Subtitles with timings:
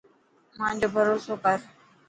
[0.59, 1.57] مانجو ڀروسو ڪر.